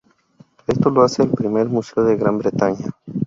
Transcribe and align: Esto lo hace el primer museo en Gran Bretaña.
Esto 0.65 0.89
lo 0.89 1.03
hace 1.03 1.21
el 1.21 1.29
primer 1.29 1.67
museo 1.69 2.09
en 2.09 2.17
Gran 2.17 2.39
Bretaña. 2.39 2.87